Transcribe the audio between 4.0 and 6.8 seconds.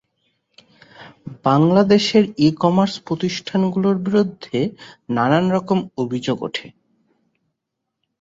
বিরুদ্ধে নানা রকম অভিযোগ উঠে।